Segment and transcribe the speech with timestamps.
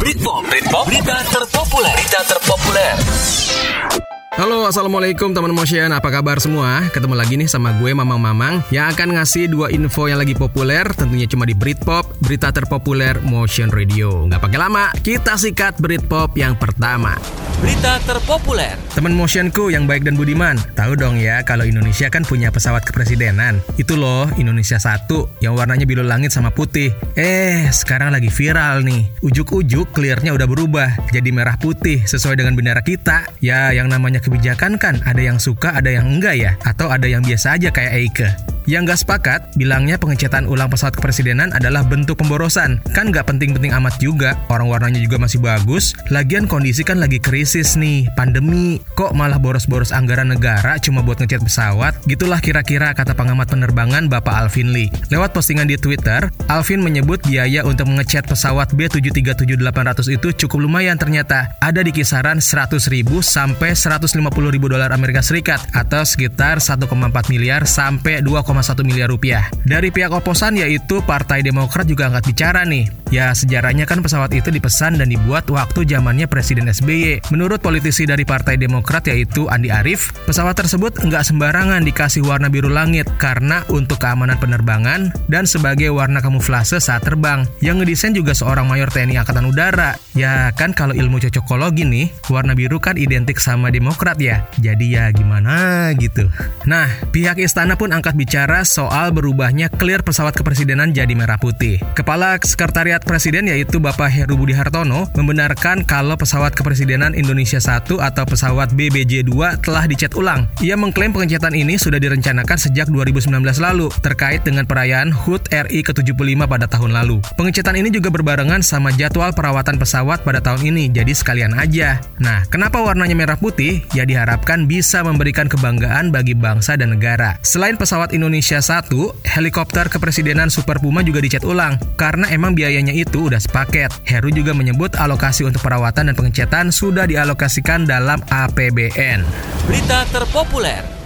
[0.00, 4.09] Britpop, Britpop, berita terpopuler, berita terpopuler.
[4.30, 8.86] Halo assalamualaikum teman motion apa kabar semua ketemu lagi nih sama gue Mamang Mamang yang
[8.94, 14.30] akan ngasih dua info yang lagi populer tentunya cuma di Britpop berita terpopuler Motion Radio
[14.30, 17.18] nggak pakai lama kita sikat Britpop yang pertama
[17.60, 18.72] Berita terpopuler.
[18.96, 23.60] Teman motionku yang baik dan budiman, tahu dong ya kalau Indonesia kan punya pesawat kepresidenan.
[23.76, 26.88] Itu loh Indonesia satu yang warnanya biru langit sama putih.
[27.20, 29.12] Eh, sekarang lagi viral nih.
[29.20, 33.28] Ujuk-ujuk clearnya udah berubah jadi merah putih sesuai dengan bendera kita.
[33.44, 37.24] Ya, yang namanya kebijakan kan ada yang suka, ada yang enggak ya, atau ada yang
[37.24, 38.49] biasa aja kayak Eike.
[38.68, 42.84] Yang gak sepakat, bilangnya pengecetan ulang pesawat kepresidenan adalah bentuk pemborosan.
[42.92, 45.96] Kan gak penting-penting amat juga, orang warnanya juga masih bagus.
[46.12, 48.82] Lagian kondisi kan lagi krisis nih, pandemi.
[48.98, 51.96] Kok malah boros-boros anggaran negara cuma buat ngecat pesawat?
[52.04, 54.92] Gitulah kira-kira kata pengamat penerbangan Bapak Alvin Lee.
[55.08, 61.56] Lewat postingan di Twitter, Alvin menyebut biaya untuk mengecat pesawat B737-800 itu cukup lumayan ternyata.
[61.64, 64.20] Ada di kisaran 100 ribu sampai 150
[64.52, 66.90] ribu dolar Amerika Serikat atau sekitar 1,4
[67.32, 68.49] miliar sampai 2,1
[68.84, 69.48] miliar rupiah.
[69.64, 72.99] Dari pihak oposan yaitu Partai Demokrat juga angkat bicara nih.
[73.10, 77.34] Ya sejarahnya kan pesawat itu dipesan dan dibuat waktu zamannya Presiden SBY.
[77.34, 82.70] Menurut politisi dari Partai Demokrat yaitu Andi Arief, pesawat tersebut nggak sembarangan dikasih warna biru
[82.70, 87.42] langit karena untuk keamanan penerbangan dan sebagai warna kamuflase saat terbang.
[87.58, 89.98] Yang ngedesain juga seorang mayor TNI Angkatan Udara.
[90.14, 94.46] Ya kan kalau ilmu cocokologi nih, warna biru kan identik sama Demokrat ya.
[94.62, 96.30] Jadi ya gimana gitu.
[96.62, 101.82] Nah, pihak istana pun angkat bicara soal berubahnya clear pesawat kepresidenan jadi merah putih.
[101.98, 108.24] Kepala Sekretariat Presiden yaitu Bapak Heru Budi Hartono membenarkan kalau pesawat kepresidenan Indonesia 1 atau
[108.24, 110.46] pesawat BBJ2 telah dicat ulang.
[110.64, 116.40] Ia mengklaim pengecatan ini sudah direncanakan sejak 2019 lalu terkait dengan perayaan HUT RI ke-75
[116.46, 117.18] pada tahun lalu.
[117.34, 121.98] Pengecatan ini juga berbarengan sama jadwal perawatan pesawat pada tahun ini, jadi sekalian aja.
[122.22, 123.82] Nah, kenapa warnanya merah putih?
[123.96, 127.38] Ya diharapkan bisa memberikan kebanggaan bagi bangsa dan negara.
[127.42, 128.90] Selain pesawat Indonesia 1,
[129.26, 133.90] helikopter kepresidenan Super Puma juga dicat ulang karena emang biayanya itu udah sepaket.
[134.06, 139.22] Heru juga menyebut alokasi untuk perawatan dan pengecatan sudah dialokasikan dalam APBN.
[139.66, 141.00] Berita terpopuler.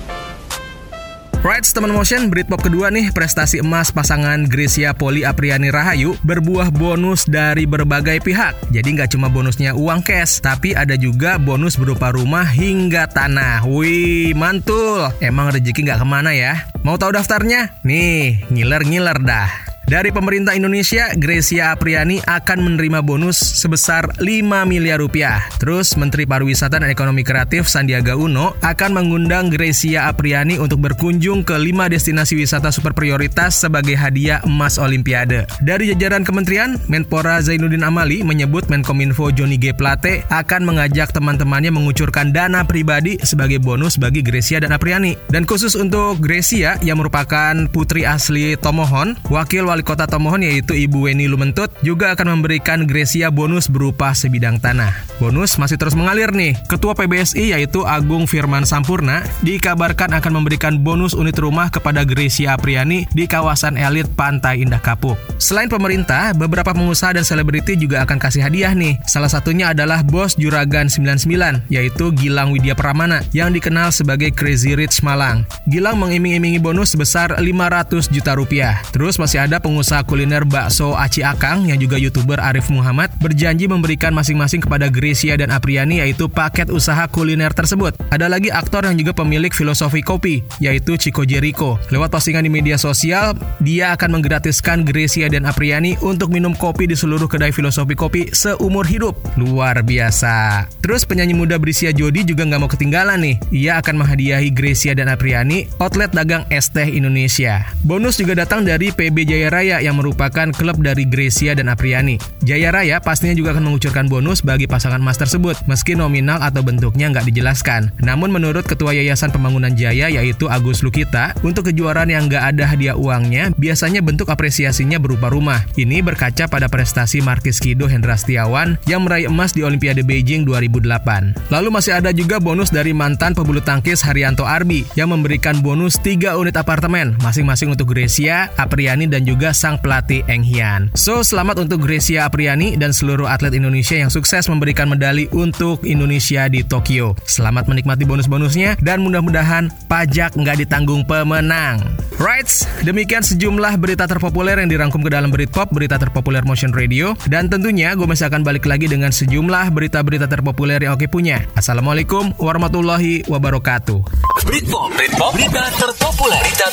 [1.45, 7.29] Right, teman motion, Britpop kedua nih, prestasi emas pasangan Gracia Poli Apriani Rahayu berbuah bonus
[7.29, 8.73] dari berbagai pihak.
[8.73, 13.61] Jadi nggak cuma bonusnya uang cash, tapi ada juga bonus berupa rumah hingga tanah.
[13.69, 15.13] Wih, mantul.
[15.21, 16.65] Emang rezeki nggak ke mana ya?
[16.81, 17.77] Mau tahu daftarnya?
[17.85, 19.74] Nih, ngiler-ngiler dah.
[19.85, 25.45] Dari pemerintah Indonesia, Gracia Apriani akan menerima bonus sebesar 5 miliar rupiah.
[25.61, 31.61] Terus Menteri Pariwisata dan Ekonomi Kreatif Sandiaga Uno akan mengundang Gracia Apriani untuk berkunjung ke
[31.61, 35.45] 5 destinasi wisata super prioritas sebagai hadiah emas Olimpiade.
[35.61, 39.77] Dari jajaran kementerian, Menpora Zainuddin Amali menyebut Menkominfo Johnny G.
[39.77, 45.13] Plate akan mengajak teman-temannya mengucurkan dana pribadi sebagai bonus bagi Gracia dan Apriani.
[45.29, 51.11] Dan khusus untuk Gracia yang merupakan putri asli Tomohon, wakil Wali Kota Tomohon yaitu Ibu
[51.11, 54.95] Weni Lumentut juga akan memberikan Gracia bonus berupa sebidang tanah.
[55.19, 56.55] Bonus masih terus mengalir nih.
[56.71, 63.11] Ketua PBSI yaitu Agung Firman Sampurna dikabarkan akan memberikan bonus unit rumah kepada Gracia Apriani
[63.11, 65.19] di kawasan elit Pantai Indah Kapuk.
[65.43, 69.03] Selain pemerintah, beberapa pengusaha dan selebriti juga akan kasih hadiah nih.
[69.11, 75.03] Salah satunya adalah bos Juragan 99 yaitu Gilang Widya Pramana yang dikenal sebagai Crazy Rich
[75.03, 75.43] Malang.
[75.67, 78.79] Gilang mengiming-imingi bonus sebesar 500 juta rupiah.
[78.95, 84.13] Terus masih ada pengusaha kuliner bakso Aci Akang yang juga youtuber Arif Muhammad berjanji memberikan
[84.13, 87.97] masing-masing kepada Gracia dan Apriani yaitu paket usaha kuliner tersebut.
[88.13, 91.81] Ada lagi aktor yang juga pemilik filosofi kopi yaitu Chico Jericho.
[91.89, 93.33] Lewat postingan di media sosial,
[93.65, 98.85] dia akan menggratiskan Gracia dan Apriani untuk minum kopi di seluruh kedai filosofi kopi seumur
[98.85, 99.17] hidup.
[99.41, 100.69] Luar biasa.
[100.85, 103.37] Terus penyanyi muda Brisia Jodi juga nggak mau ketinggalan nih.
[103.55, 107.65] Ia akan menghadiahi Gracia dan Apriani outlet dagang es teh Indonesia.
[107.87, 112.19] Bonus juga datang dari PB Jaya Raya yang merupakan klub dari Gracia dan Apriani.
[112.43, 117.07] Jaya Raya pastinya juga akan mengucurkan bonus bagi pasangan emas tersebut, meski nominal atau bentuknya
[117.15, 117.95] nggak dijelaskan.
[118.03, 122.99] Namun menurut Ketua Yayasan Pembangunan Jaya yaitu Agus Lukita, untuk kejuaraan yang nggak ada hadiah
[122.99, 125.63] uangnya, biasanya bentuk apresiasinya berupa rumah.
[125.79, 131.53] Ini berkaca pada prestasi Markis Kido Hendra Setiawan yang meraih emas di Olimpiade Beijing 2008.
[131.53, 136.41] Lalu masih ada juga bonus dari mantan pebulu tangkis Haryanto Arbi yang memberikan bonus 3
[136.41, 140.89] unit apartemen, masing-masing untuk Gracia, Apriani, dan juga juga sang pelatih Eng Hian.
[140.97, 146.49] So, selamat untuk Gracia Apriani dan seluruh atlet Indonesia yang sukses memberikan medali untuk Indonesia
[146.49, 147.13] di Tokyo.
[147.29, 151.85] Selamat menikmati bonus-bonusnya dan mudah-mudahan pajak nggak ditanggung pemenang.
[152.17, 152.49] Right,
[152.89, 157.13] demikian sejumlah berita terpopuler yang dirangkum ke dalam Britpop, berita terpopuler Motion Radio.
[157.29, 161.45] Dan tentunya gue masih akan balik lagi dengan sejumlah berita-berita terpopuler yang oke punya.
[161.53, 164.01] Assalamualaikum warahmatullahi wabarakatuh.
[164.49, 166.69] Britpop, Britpop, berita terpopuler, berita